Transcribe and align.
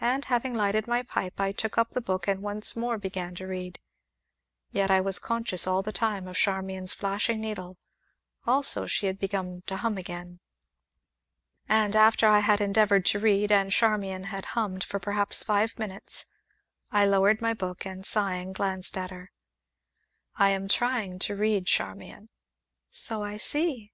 And 0.00 0.26
having 0.26 0.54
lighted 0.54 0.86
my 0.86 1.02
pipe, 1.02 1.40
I 1.40 1.50
took 1.50 1.76
up 1.76 1.90
the 1.90 2.00
book, 2.00 2.28
and 2.28 2.40
once 2.40 2.76
more 2.76 2.98
began 2.98 3.34
to 3.34 3.48
read. 3.48 3.80
Yet 4.70 4.92
I 4.92 5.00
was 5.00 5.18
conscious, 5.18 5.66
all 5.66 5.82
the 5.82 5.90
time, 5.90 6.28
of 6.28 6.36
Charmian's 6.36 6.92
flashing 6.92 7.40
needle, 7.40 7.76
also 8.46 8.86
she 8.86 9.06
had 9.06 9.18
begun 9.18 9.64
to 9.66 9.78
hum 9.78 9.98
again. 9.98 10.38
And, 11.68 11.96
after 11.96 12.28
I 12.28 12.38
had 12.38 12.60
endeavored 12.60 13.04
to 13.06 13.18
read, 13.18 13.50
and 13.50 13.72
Charmian 13.72 14.26
had 14.26 14.44
hummed 14.54 14.84
for 14.84 15.00
perhaps 15.00 15.42
five 15.42 15.76
minutes, 15.80 16.26
I 16.92 17.04
lowered 17.04 17.40
my 17.42 17.52
book, 17.52 17.84
and, 17.84 18.06
sighing, 18.06 18.52
glanced 18.52 18.96
at 18.96 19.10
her. 19.10 19.32
"I 20.36 20.50
am 20.50 20.68
trying 20.68 21.18
to 21.18 21.34
read, 21.34 21.66
Charmian." 21.66 22.28
"So 22.92 23.24
I 23.24 23.36
see." 23.36 23.92